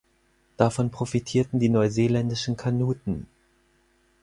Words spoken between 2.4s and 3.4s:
Kanuten.